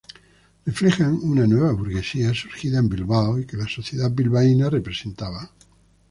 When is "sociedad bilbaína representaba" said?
3.67-5.51